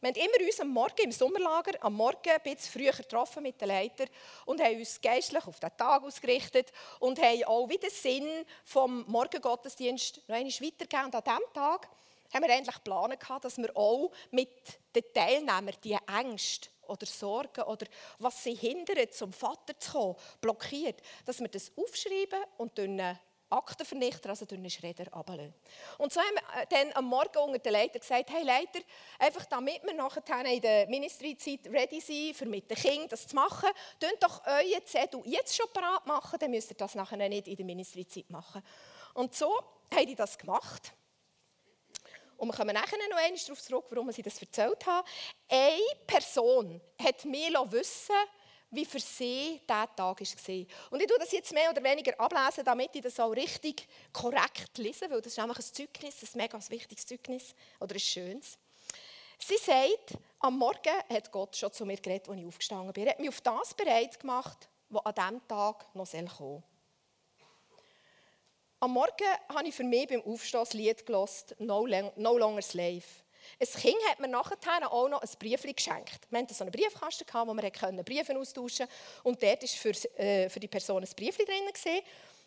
[0.00, 3.60] wir haben immer uns am Morgen im Sommerlager am Morgen ein bisschen früher getroffen mit
[3.60, 4.08] den Leitern
[4.46, 10.22] und haben uns geistlich auf den Tag ausgerichtet und haben auch wieder Sinn vom Morgengottesdienst
[10.26, 11.04] noch einmal weitergegeben.
[11.04, 11.90] Und an diesem Tag
[12.32, 14.48] haben wir endlich gehabt, dass wir auch mit
[14.94, 17.86] den Teilnehmern die Ängste oder Sorgen oder
[18.18, 23.18] was sie hindert, zum Vater zu kommen, blockiert, dass wir das aufschreiben und dann
[23.50, 25.54] Aktenvernichter, also durch einen Schredder, runterlassen.
[25.98, 28.80] Und so haben wir äh, dann am Morgen unter den Leiter gesagt, hey Leiter,
[29.18, 33.34] einfach damit wir nachher in der Ministry-Zeit ready sind, für mit den Kindern das zu
[33.34, 33.68] machen,
[34.00, 37.56] könnt doch euer Zettel jetzt schon parat machen, dann müsst ihr das nachher nicht in
[37.56, 38.62] der Ministry-Zeit machen.
[39.14, 39.52] Und so
[39.92, 40.92] haben die das gemacht.
[42.36, 45.06] Und wir kommen nachher noch einmal darauf zurück, warum sie das erzählt haben.
[45.46, 48.14] Eine Person hat mir wissen
[48.70, 50.66] wie für sie dieser Tag war.
[50.90, 54.78] Und ich tue das jetzt mehr oder weniger ablesen, damit ich das auch richtig korrekt
[54.78, 58.58] lese, weil das ist nämlich ein Zeugnis, ein mega wichtiges Zeugnis oder ein schönes.
[59.38, 63.06] Sie sagt, am Morgen hat Gott schon zu mir geredet, als ich aufgestanden bin.
[63.06, 66.62] Er hat mich auf das bereit gemacht, was an diesem Tag noch kommen soll.
[68.80, 73.02] Am Morgen habe ich für mich beim Aufstehen das Lied gelesen, no, Longer Slave.
[73.58, 76.20] Ein Kind hat mir nachher auch noch ein Brief geschenkt.
[76.30, 79.28] Wir hatten so einen Briefkasten, wo wir Briefe austauschen konnten.
[79.28, 82.02] Und dort war für, äh, für die Person ein Brief drin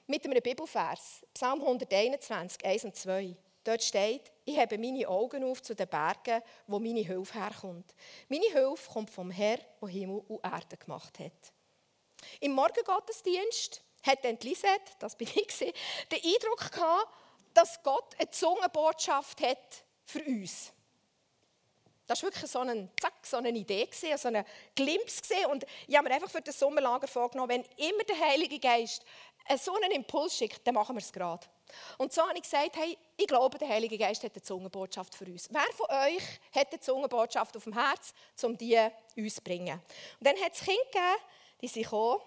[0.08, 1.22] mit einem Bibelvers.
[1.34, 3.36] Psalm 121, 1 und 2.
[3.64, 7.94] Dort steht, ich habe meine Augen auf zu den Bergen, wo meine Hilfe herkommt.
[8.28, 11.54] Meine Hilfe kommt vom Herrn, der Himmel und Erde gemacht hat.
[12.42, 15.74] Im Morgengottesdienst hat dann Lisette, das bin ich, den
[16.12, 17.08] Eindruck gehabt,
[17.54, 20.74] dass Gott eine Zungenbotschaft hat für uns.
[22.06, 25.48] Das war wirklich so, ein, zack, so eine Idee, so ein Glimpse.
[25.50, 29.06] Und ich habe mir einfach für das Sommerlager vorgenommen, wenn immer der Heilige Geist
[29.58, 31.46] so einen Impuls schickt, dann machen wir es gerade.
[31.98, 35.26] Und so habe ich gesagt, hey, ich glaube, der Heilige Geist hat eine Zungenbotschaft für
[35.26, 35.50] uns.
[35.52, 38.80] Wer von euch hat eine Zungenbotschaft auf dem Herz, um die
[39.18, 39.82] uns zu bringen?
[40.20, 41.24] Und dann hat es Kinder gegeben,
[41.62, 42.22] die sind gekommen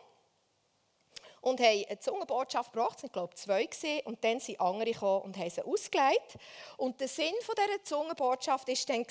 [1.43, 2.97] und haben eine Zungenbotschaft gebracht.
[2.97, 3.65] Es waren, glaube ich, zwei.
[3.65, 4.01] Gewesen.
[4.07, 6.37] Und dann sind andere gekommen und haben sie ausgelegt.
[6.77, 9.07] Und der Sinn dieser Zungenbotschaft war dann,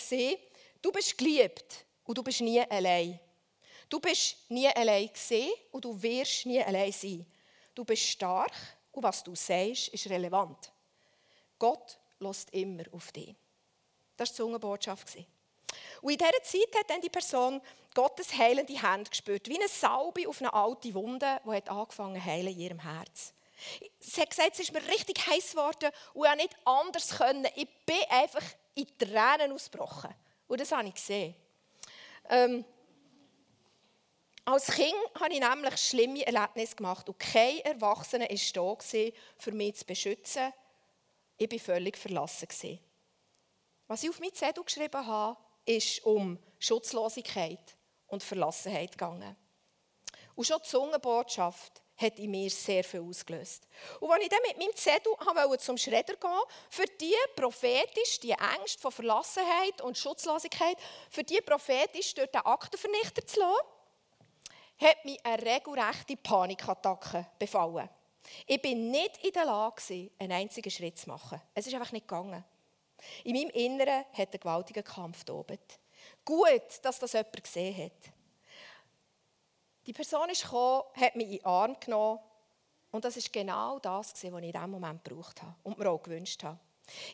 [0.86, 3.20] du bist geliebt und du bist nie allein.
[3.90, 7.26] Du bist nie allein gesehen und du wirst nie allein sein.
[7.74, 8.54] Du bist stark
[8.92, 10.72] und was du sagst, ist relevant.
[11.58, 13.36] Gott lässt immer auf dich.
[14.16, 15.08] Das war die Zungenbotschaft.
[16.02, 17.62] Und in dieser Zeit hat dann die Person
[17.96, 22.26] Gottes heilende Hand gespürt, wie eine Salbe auf eine alte Wunde, die hat angefangen zu
[22.26, 23.34] heilen in ihrem Herz.
[24.00, 27.48] Sie hat gesagt, es ist mir richtig heiß geworden und ich nicht anders können.
[27.56, 28.44] Ich bin einfach
[28.76, 30.14] in Tränen ausgebrochen.
[30.48, 31.36] Und das habe ich gesehen.
[32.30, 32.66] Ähm,
[34.46, 39.76] als Kind habe ich nämlich schlimme Erlebnisse gemacht und kein Erwachsener war da, für mich
[39.76, 40.54] zu beschützen.
[41.38, 42.80] Ich war völlig verlassen.
[43.88, 47.76] Was ich auf meinen Zettel geschrieben habe, ist um Schutzlosigkeit
[48.08, 49.36] und Verlassenheit gegangen.
[50.36, 53.68] Und schon die Zungenbotschaft hat in mir sehr viel ausgelöst.
[54.00, 55.14] Und als ich dann mit meinem Zettel
[55.60, 60.78] zum Schredder gehen, für die prophetisch, die Ängste von Verlassenheit und Schutzlosigkeit,
[61.10, 63.68] für die prophetisch durch den Aktenvernichter zu lassen,
[64.78, 67.90] hat mich eine regelrechte Panikattacke befallen.
[68.46, 71.42] Ich bin nicht in der Lage, einen einzigen Schritt zu machen.
[71.54, 72.44] Es ist einfach nicht gegangen.
[73.24, 75.80] In meinem Inneren hat ein gewaltiger Kampf tobt.
[76.24, 78.15] Gut, dass das jemand gesehen hat.
[79.86, 82.20] Die Person ist gekommen, hat mich in den Arm genommen
[82.92, 86.02] und das ist genau das, was ich in diesem Moment gebraucht habe und mir auch
[86.02, 86.60] gewünscht habe.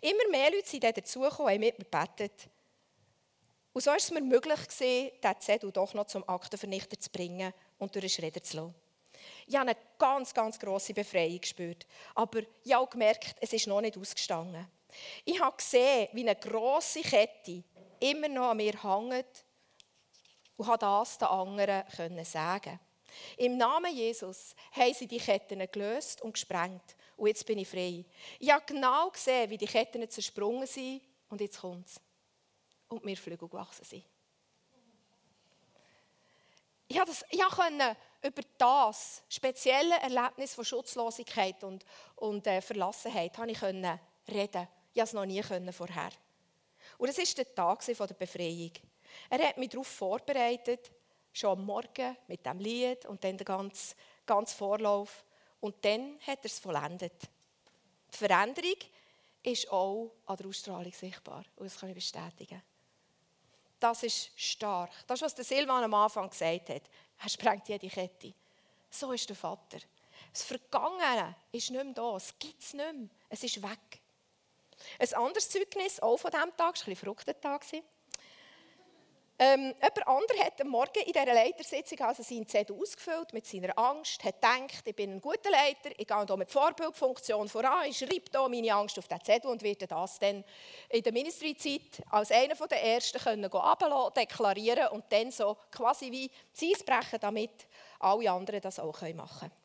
[0.01, 2.49] Immer mehr Leute sind dazugekommen, haben mit mir gebetet.
[3.73, 7.95] Und so ist es mir möglich diesen Zettel doch noch zum Aktenvernichter zu bringen und
[7.95, 8.75] durch den Schredder zu lassen.
[9.47, 11.85] Ich habe eine ganz, ganz grosse Befreiung gespürt.
[12.15, 14.67] Aber ich habe auch gemerkt, es ist noch nicht ausgestanden.
[15.23, 17.63] Ich habe gesehen, wie eine grosse Kette
[17.99, 19.45] immer noch an mir hängt
[20.61, 22.79] und habe das den anderen können sagen.
[23.37, 26.95] Im Namen Jesus haben sie die Ketten gelöst und gesprengt.
[27.17, 28.05] Und jetzt bin ich frei.
[28.37, 31.01] Ich habe genau gesehen, wie die Ketten zersprungen sind.
[31.29, 31.99] Und jetzt kommt es.
[32.89, 34.03] Und mir Flügel gewachsen sind.
[36.87, 41.83] Ich konnte ich konnte über das spezielle Erlebnis von Schutzlosigkeit und,
[42.17, 43.87] und äh, Verlassenheit ich reden.
[44.27, 46.11] Ich konnte es noch nie vorher.
[46.99, 48.73] Und es war der Tag der Befreiung.
[49.29, 50.91] Er hat mich darauf vorbereitet,
[51.33, 53.95] schon am Morgen mit dem Lied und dann den ganzen,
[54.25, 55.23] ganzen Vorlauf.
[55.59, 57.13] Und dann hat er es vollendet.
[58.13, 58.77] Die Veränderung
[59.43, 61.43] ist auch an der Ausstrahlung sichtbar.
[61.55, 62.61] Und das kann ich bestätigen.
[63.79, 64.91] Das ist stark.
[65.07, 66.83] Das ist, was der Silvan am Anfang gesagt hat.
[67.19, 68.33] Er sprengt jede Kette.
[68.89, 69.79] So ist der Vater.
[70.31, 72.15] Das Vergangene ist nicht mehr da.
[72.15, 73.09] Es gibt es nicht mehr.
[73.29, 74.01] Es ist weg.
[74.99, 77.65] Ein anderes Zeugnis, auch von diesem Tag, es war ein bisschen verrückter Tag.
[79.39, 83.75] Ähm, jemand anderes hat am Morgen in dieser Leitersitzung also seinen Zettel ausgefüllt mit seiner
[83.75, 87.97] Angst, hat gedacht, ich bin ein guter Leiter, ich gehe hier mit Vorbildfunktion voran, ich
[87.97, 90.43] schreibe hier meine Angst auf den Zettel und werde das dann
[90.89, 93.49] in der Ministryzeit als einer der Ersten können
[94.15, 97.67] deklarieren und dann so quasi wie sie brechen, damit
[97.97, 99.61] alle anderen das auch machen können.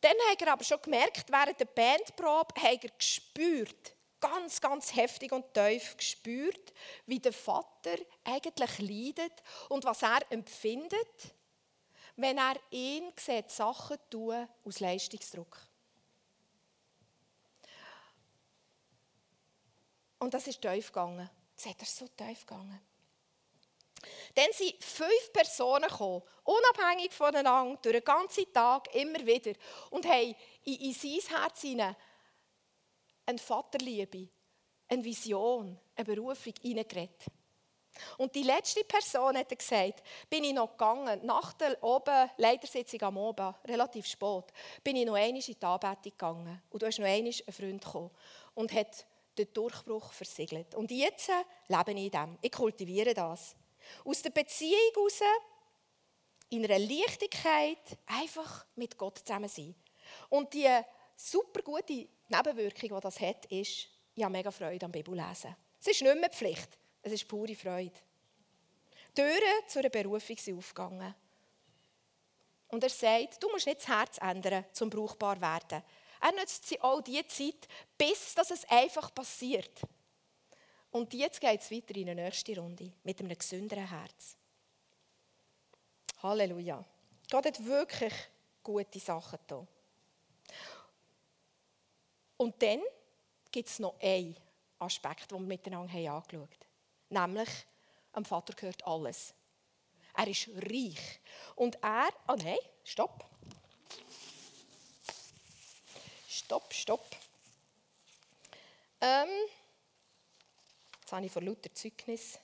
[0.00, 5.32] Dann hat er aber schon gemerkt, während der Bandprobe hat er gespürt, ganz, ganz heftig
[5.32, 6.72] und tief gespürt,
[7.06, 11.34] wie der Vater eigentlich leidet und was er empfindet,
[12.16, 15.56] wenn er ihn sieht, Sachen tun aus Leistungsdruck.
[20.18, 21.30] Und das ist tief gegangen.
[21.64, 22.80] Hat er so tief gegangen.
[24.34, 29.52] Dann sind fünf Personen gekommen, unabhängig voneinander, durch den ganzen Tag, immer wieder,
[29.90, 31.96] und haben in, in sein Herz hinein
[33.28, 34.28] eine Vaterliebe,
[34.88, 37.26] eine Vision, eine Berufung hineingeredet.
[38.16, 43.16] Und die letzte Person hat gesagt, bin ich noch gegangen, nach der oben Leitersitzung am
[43.18, 44.44] Oben, relativ spät,
[44.82, 46.62] bin ich noch einmal in die Anbetung gegangen.
[46.70, 48.10] Und da ist noch einmal ein Freund gekommen
[48.54, 50.74] und hat den Durchbruch versiegelt.
[50.74, 51.30] Und jetzt
[51.68, 52.38] lebe ich in dem.
[52.40, 53.56] Ich kultiviere das.
[54.04, 55.20] Aus der Beziehung heraus,
[56.50, 59.74] in einer Leichtigkeit, einfach mit Gott zusammen sein.
[60.30, 60.68] Und die
[61.14, 65.56] super gute Nebenwirkung, die das hat, ist, ich habe mega Freude am Bibellesen.
[65.80, 67.92] Es ist nicht mehr Pflicht, es ist pure Freude.
[69.14, 71.14] Türen zu einer Berufung sind aufgegangen.
[72.68, 75.82] Und er sagt, du musst nicht das Herz ändern, zum brauchbar werden.
[76.20, 79.80] Er nutzt sie all die Zeit, bis dass es einfach passiert.
[80.90, 84.36] Und jetzt geht es weiter in eine nächste Runde mit einem gesünderen Herz.
[86.22, 86.84] Halleluja.
[87.30, 88.12] Gott hat wirklich
[88.62, 89.66] gute Sachen da.
[92.38, 92.80] Und dann
[93.50, 94.34] gibt es noch einen
[94.78, 96.46] Aspekt, den wir miteinander angeschaut haben.
[97.10, 97.48] Nämlich,
[98.12, 99.34] am Vater gehört alles.
[100.14, 101.20] Er ist reich.
[101.56, 103.24] Und er, oh nein, stopp.
[106.28, 107.16] Stopp, stopp.
[109.00, 109.28] Ähm,
[111.00, 112.38] jetzt habe ich vor lauter Zeugnis.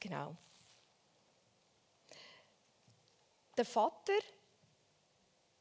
[0.00, 0.36] Genau.
[3.56, 4.18] Der Vater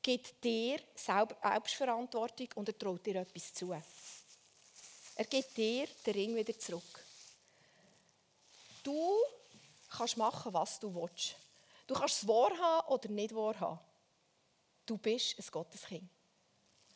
[0.08, 3.74] gibt dir Selbstverantwortung und er traut dir etwas zu.
[3.74, 7.04] Er gibt dir den Ring wieder zurück.
[8.82, 9.18] Du
[9.90, 11.36] kannst machen, was du willst.
[11.86, 13.82] Du kannst es wahrhaben oder nicht wahrhaben.
[14.86, 16.10] Du bist ein Gotteskind.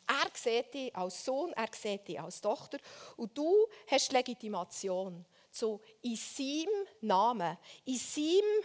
[0.06, 2.78] Er sieht dich als Sohn, er sieht dich als Tochter
[3.18, 8.64] und du hast Legitimation, so in seinem Namen, in seinem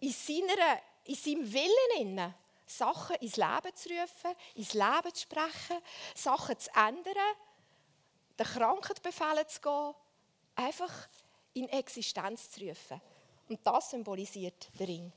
[0.00, 2.34] in, seiner, in seinem Willen
[2.66, 5.78] Sachen ins Leben zu rufen, ins Leben zu sprechen,
[6.14, 7.36] Sachen zu ändern,
[8.38, 9.94] den Kranken befehlen zu gehen,
[10.54, 11.08] einfach
[11.52, 13.00] in Existenz zu rufen.
[13.48, 15.12] Und das symbolisiert der Ring.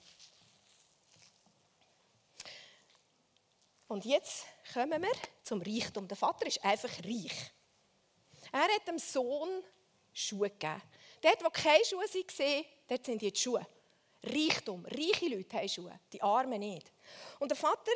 [3.87, 6.07] Und jetzt kommen wir zum Reichtum.
[6.07, 7.53] Der Vater ist einfach reich.
[8.51, 9.63] Er hat dem Sohn
[10.13, 10.81] Schuhe gegeben.
[11.21, 13.65] Dort, wo keine Schuhe waren, dort sind jetzt Schuhe.
[14.23, 14.85] Reichtum.
[14.85, 16.91] Reiche Leute haben Schuhe, die Armen nicht.
[17.39, 17.91] Und der Vater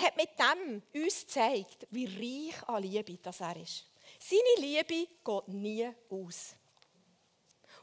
[0.00, 3.86] hat mit dem uns gezeigt, wie reich an Liebe das er ist.
[4.18, 6.54] Seine Liebe geht nie aus.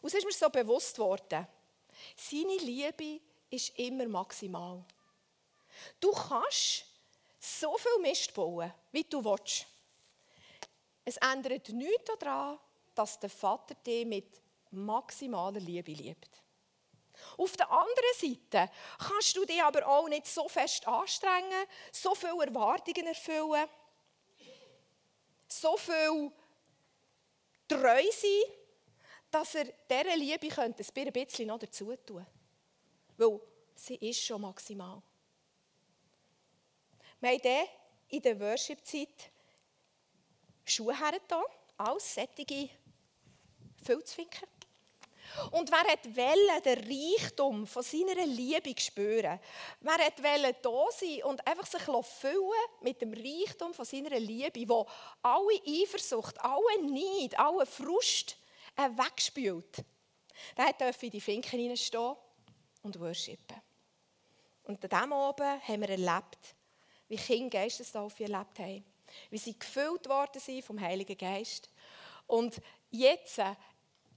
[0.01, 1.47] Und es ist mir so bewusst worden,
[2.15, 4.83] seine Liebe ist immer maximal.
[5.99, 6.85] Du kannst
[7.39, 9.65] so viel Mist bauen, wie du willst.
[11.03, 12.59] Es ändert nichts daran,
[12.93, 16.41] dass der Vater dich mit maximaler Liebe liebt.
[17.39, 22.45] Auf der anderen Seite kannst du dich aber auch nicht so fest anstrengen, so viele
[22.45, 23.65] Erwartungen erfüllen,
[25.47, 26.31] so viel
[27.65, 28.53] treu sein,
[29.31, 32.25] dass er dieser Liebe könnte ein bisschen noch dazu tun
[33.15, 33.39] Weil
[33.73, 35.01] sie ist schon maximal.
[37.21, 37.67] Wir haben dann
[38.09, 39.31] in der Worship-Zeit
[40.65, 41.43] Schuhe hergetan,
[41.77, 42.69] alles sättige
[43.81, 44.45] Filzfinker.
[45.51, 49.39] Und wer hat wollen, den Reichtum von seiner Liebe spüren?
[49.81, 54.67] Wer hat wollen da sein und einfach sich füllen mit dem Reichtum von seiner Liebe,
[54.67, 54.85] wo
[55.21, 58.37] alle Eifersucht, alle Neid, alle Frust
[58.75, 59.83] wegspült?
[60.57, 62.15] Der durfte in die Finken hineinstehen
[62.83, 63.61] und worshipen.
[64.63, 66.55] Und an diesem oben haben wir erlebt,
[67.07, 68.85] wie Kinder Geistestaufe erlebt haben.
[69.31, 71.69] Wie sie gefüllt worden sind vom Heiligen Geist.
[72.27, 72.61] Und
[72.91, 73.41] jetzt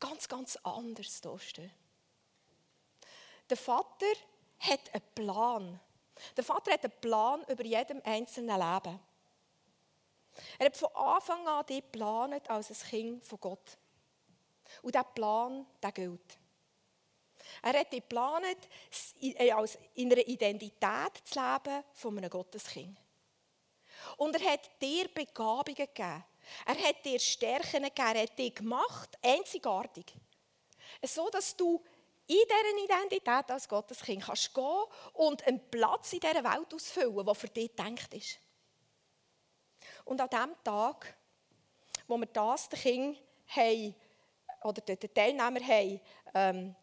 [0.02, 1.70] ganz, ganz anders dastehen.
[3.48, 4.12] Der Vater
[4.58, 5.80] hat einen Plan.
[6.36, 8.98] Der Vater hat einen Plan über jedem einzelnen Leben.
[10.58, 13.78] Er hat von Anfang an die geplant als ein Kind von Gott.
[14.82, 16.38] Und dieser Plan, der gilt.
[17.62, 18.68] Er hat die geplant,
[19.54, 22.98] als in einer Identität zu leben von einem Gotteskind.
[24.16, 26.24] Und er hat dir Begabungen gegeben,
[26.66, 30.14] er hat dir Stärken gegeben, er hat dich gemacht, einzigartig.
[31.04, 31.82] So, dass du
[32.26, 37.34] in dieser Identität als Gotteskind kannst gehen und einen Platz in dieser Welt ausfüllen, der
[37.34, 38.38] für dich gedacht ist.
[40.04, 41.16] Und an dem Tag,
[42.06, 43.16] wo wir das den Kindern
[43.48, 43.94] haben,
[44.64, 46.00] oder den Teilnehmern haben,
[46.34, 46.76] ähm,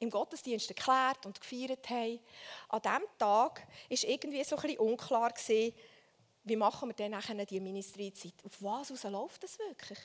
[0.00, 2.20] im Gottesdienst erklärt und gefeiert haben,
[2.68, 5.74] an diesem Tag war irgendwie so ein bisschen unklar, gewesen,
[6.44, 8.34] wie machen wir dann nachher die Ministeriezeit?
[8.44, 9.98] Auf was läuft das wirklich?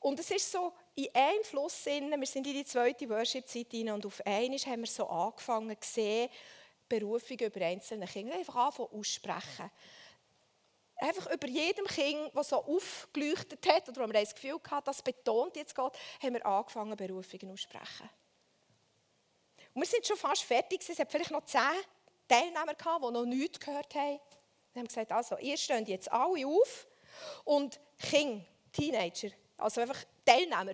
[0.00, 4.06] Und es ist so in einem Fluss, wir sind in die zweite Worship-Zeit hinein und
[4.06, 6.28] auf einmal haben wir so angefangen zu sehen,
[6.88, 9.70] Berufung über einzelne Kinder, einfach anfangen aussprechen.
[10.96, 15.02] Einfach über jedem Kind, das so aufgeleuchtet hat oder wo wir das Gefühl hatten, das
[15.02, 18.10] betont jetzt Gott, haben wir angefangen, Berufungen aussprechen.
[19.74, 21.60] Und wir sind schon fast fertig, es hat vielleicht noch zehn
[22.28, 24.20] Teilnehmer gehabt, die noch nichts gehört haben.
[24.72, 26.86] Wir haben gesagt, also, ihr steht jetzt alle auf
[27.44, 30.72] und Kinder, Teenager, also einfach Teilnehmer,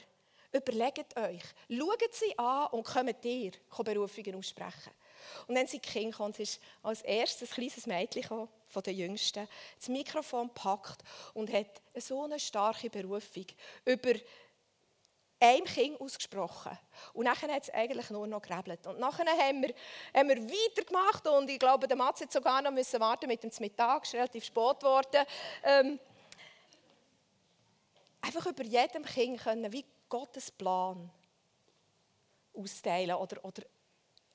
[0.53, 3.53] überlegt euch, schaut sie an und kommt ihr
[3.85, 4.93] Berufungen aussprechen.
[5.47, 8.83] Und dann sind die Kinder gekommen, es ist als erstes ein kleines Mädchen gekommen, von
[8.83, 11.03] den Jüngsten, das Mikrofon packt
[11.35, 13.47] und hat so eine starke Berufung
[13.85, 14.13] über
[15.41, 16.77] einem Kind ausgesprochen.
[17.13, 18.87] Und nachher hat es eigentlich nur noch gerebelt.
[18.87, 19.75] Und nachher haben wir,
[20.15, 23.51] haben wir weitergemacht und ich glaube, der Mats hat sogar noch müssen warten mit dem
[23.61, 25.25] Mittag, ist relativ spät geworden.
[25.63, 26.01] Ähm,
[28.21, 31.11] einfach über jedem Kind können, wie Gottes Plan
[32.55, 33.63] austeilen oder, oder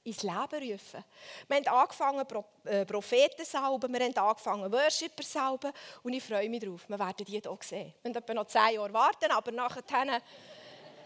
[0.04, 1.04] ins Leben rufen.
[1.48, 2.26] Wir haben angefangen,
[2.66, 5.72] äh, Propheten salben, wir haben angefangen, Worshipper salben
[6.04, 6.88] und ich freue mich darauf.
[6.90, 7.94] Wir werden die hier sehen.
[8.04, 10.22] Wir werden noch zehn Jahre warten, aber nachher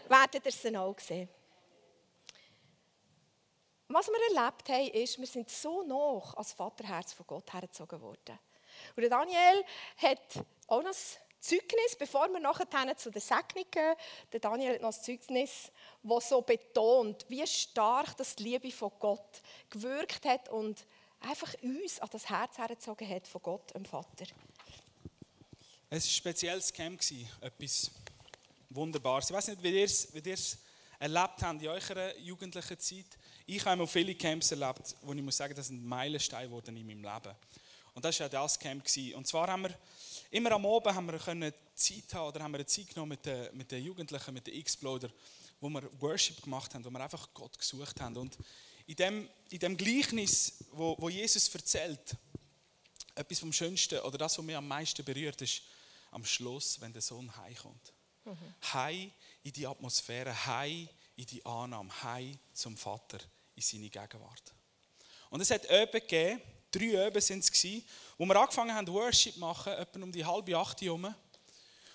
[0.08, 1.28] werdet ihr sie auch sehen.
[3.88, 8.38] Was wir erlebt haben, ist, wir sind so nah als Vaterherz von Gott hergezogen worden.
[8.94, 9.64] Und Daniel
[9.96, 10.94] hat auch noch
[11.40, 13.94] Zeugnis, bevor wir nachher zu der Segnung gehen,
[14.32, 15.70] der Daniel hat noch ein Zeugnis,
[16.02, 19.40] das so betont, wie stark das die Liebe von Gott
[19.70, 20.84] gewirkt hat und
[21.20, 24.26] einfach uns an das Herz hergezogen hat von Gott, dem Vater.
[25.90, 27.00] Es war ein spezielles Camp,
[27.40, 27.90] etwas
[28.70, 29.30] Wunderbares.
[29.30, 30.34] Ich weiß nicht, wie ihr es, wie
[30.98, 33.18] erlebt habt in eurer jugendlichen Zeit.
[33.46, 36.86] Ich habe auch viele Camps erlebt, wo ich muss sagen, das sind Meilensteine geworden in
[36.86, 37.34] meinem Leben.
[37.94, 38.84] Und das war ja das Camp.
[39.14, 39.78] Und zwar haben wir
[40.30, 43.24] immer am Abend haben wir können Zeit haben oder haben wir eine Zeit genommen mit
[43.24, 45.10] den, mit den Jugendlichen, mit den Exploder,
[45.60, 48.16] wo wir Worship gemacht haben, wo wir einfach Gott gesucht haben.
[48.16, 48.36] Und
[48.86, 52.16] in dem, in dem Gleichnis, wo, wo Jesus erzählt,
[53.14, 55.62] etwas vom Schönsten oder das, was mich am meisten berührt, ist
[56.10, 57.92] am Schluss, wenn der Sohn heimkommt.
[58.28, 58.72] Mhm.
[58.72, 59.12] Heim
[59.42, 63.18] in die Atmosphäre, heim in die Annahme, heim zum Vater
[63.54, 64.54] in seine Gegenwart.
[65.30, 67.84] Und es hat Öben gegeben, drei Öben sind es gewesen,
[68.16, 71.14] wo wir angefangen haben, Worship zu machen, etwa um die halbe acht herum.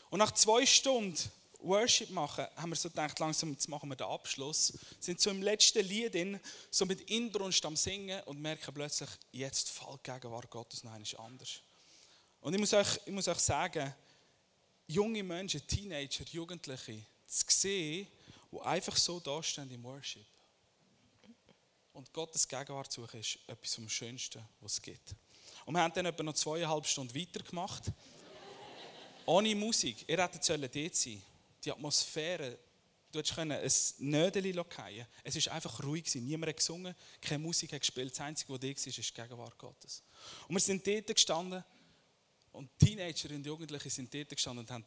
[0.09, 1.17] Und nach zwei Stunden
[1.59, 4.73] Worship machen, haben wir so gedacht, langsam jetzt machen wir den Abschluss.
[4.99, 9.69] Sind so im letzten Lied in, so mit Inbrunst am Singen und merken plötzlich, jetzt
[9.69, 11.61] fällt die Gegenwart Gottes noch anders.
[12.41, 13.95] Und ich muss, euch, ich muss euch sagen,
[14.87, 18.07] junge Menschen, Teenager, Jugendliche, zu sehen,
[18.51, 20.25] die einfach so dastehen im Worship.
[21.93, 25.15] Und Gottes Gegenwart suchen ist etwas vom Schönsten, was es gibt.
[25.65, 27.91] Und wir haben dann etwa noch zweieinhalb Stunden weitergemacht.
[29.25, 30.03] Ohne Musik.
[30.07, 31.21] Ihr hättet dort sein
[31.63, 32.57] Die Atmosphäre,
[33.11, 36.13] du hättest ein Nödeli fallen Es war einfach ruhig.
[36.15, 38.11] Niemand hat gesungen, keine Musik hat gespielt.
[38.11, 40.03] Das Einzige, was da war, ist die Gegenwart Gottes.
[40.47, 41.63] Und wir sind dort gestanden
[42.53, 44.85] und Teenager und Jugendliche sind dort gestanden und haben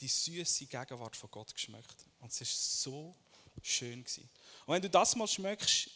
[0.00, 2.06] die süße Gegenwart von Gott geschmeckt.
[2.20, 3.16] Und es war so
[3.62, 4.00] schön.
[4.00, 5.90] Und wenn du das mal schmeckst,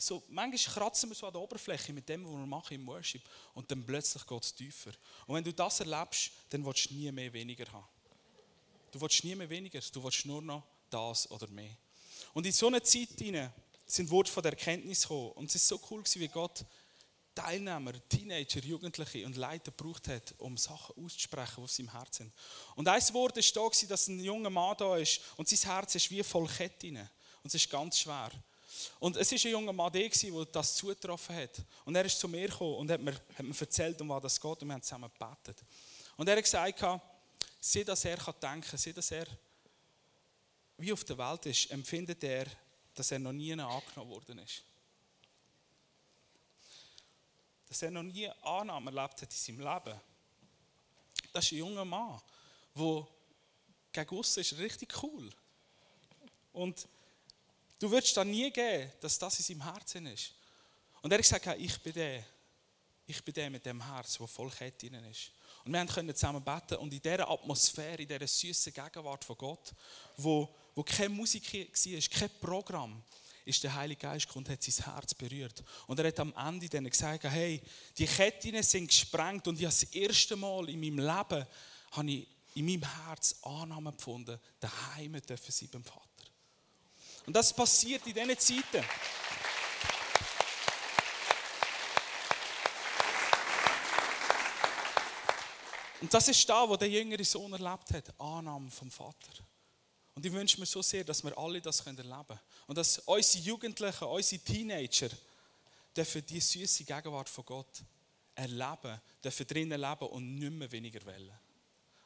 [0.00, 3.22] so, manchmal kratzen wir so an der Oberfläche mit dem, was wir machen im Worship
[3.54, 4.92] und dann plötzlich geht es tiefer.
[5.26, 7.86] Und wenn du das erlebst, dann willst du nie mehr weniger haben.
[8.92, 11.76] Du willst nie mehr weniger, du willst nur noch das oder mehr.
[12.32, 13.52] Und in so einer Zeit hinein
[13.86, 16.64] sind Worte von der Erkenntnis gekommen und es ist so cool wie Gott
[17.38, 22.32] Teilnehmer, Teenager, Jugendliche und Leiter gebraucht hat, um Sachen auszusprechen, die auf seinem Herzen sind.
[22.74, 26.10] Und ein Wort war da, dass ein junger Mann da ist und sein Herz ist
[26.10, 26.96] wie voll Ketten.
[26.96, 27.08] Und
[27.44, 28.30] es ist ganz schwer.
[28.98, 30.10] Und es war ein junger Mann, der
[30.50, 31.62] das zugetroffen hat.
[31.84, 34.40] Und er ist zu mir gekommen und hat mir, hat mir erzählt, um was das
[34.40, 34.62] geht.
[34.62, 35.64] Und wir haben zusammen gebetet.
[36.16, 36.84] Und er hat gesagt,
[37.60, 39.26] sieh, dass er denken kann, sieh, dass er
[40.76, 42.46] wie auf der Welt ist, empfindet er,
[42.94, 44.64] dass er noch nie angenommen worden ist.
[47.68, 50.00] Dass er noch nie Annahme erlebt hat in seinem Leben.
[51.32, 52.20] Das ist ein junger Mann,
[52.74, 53.06] der
[53.92, 55.30] gegen uns ist richtig cool.
[56.52, 56.88] Und
[57.78, 60.32] Du würdest da nie gehen, dass das in seinem Herzen ist.
[61.00, 62.24] Und er hat gesagt, ich bin der.
[63.06, 65.30] Ich bin der mit dem Herz, wo voll Kette ist.
[65.64, 69.72] Und wir können zusammen beten und in dieser Atmosphäre, in dieser süßen Gegenwart von Gott,
[70.18, 73.02] wo, wo keine Musik war, kein Programm,
[73.48, 75.64] ist der Heilige Geist gekommen und hat sein Herz berührt.
[75.86, 77.60] Und er hat am Ende dann gesagt, hey,
[77.96, 81.46] die Ketten sind gesprengt und ich habe das erste Mal in meinem Leben
[81.92, 86.02] habe ich in meinem Herz Annahme gefunden, daheim dürfen sie beim Vater.
[87.26, 88.84] Und das passiert in diesen Zeiten.
[96.00, 99.32] Und das ist da, wo der jüngere Sohn erlebt hat, Annahme vom Vater.
[100.18, 102.40] Und ich wünsche mir so sehr, dass wir alle das erleben können.
[102.66, 105.10] Und dass unsere Jugendlichen, unsere Teenager,
[105.96, 107.84] dürfen die süße Gegenwart von Gott
[108.34, 111.38] erleben, dürfen drinnen leben und nicht mehr weniger wollen.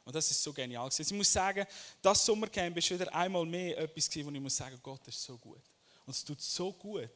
[0.04, 0.90] Und das ist so genial.
[0.94, 1.64] Ich muss sagen,
[2.02, 5.62] das Sommercamp ist wieder einmal mehr etwas, wo ich muss sagen, Gott ist so gut.
[6.04, 7.12] Und es tut so gut,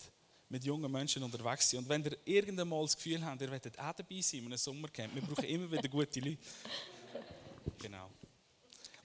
[0.48, 1.84] mit jungen Menschen unterwegs zu sein.
[1.84, 4.56] Und wenn ihr irgendwann mal das Gefühl habt, ihr werdet auch dabei sein in einem
[4.56, 6.38] Sommercamp, wir brauchen immer wieder gute Leute.
[7.78, 8.10] Genau.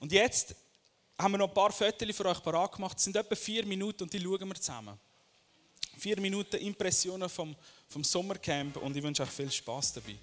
[0.00, 0.56] Und jetzt
[1.18, 2.98] haben wir noch ein paar Fotos für euch parat gemacht.
[2.98, 4.98] Es sind etwa vier Minuten und die schauen wir zusammen.
[5.98, 7.54] Vier Minuten Impressionen vom,
[7.88, 10.16] vom Sommercamp und ich wünsche euch viel Spaß dabei.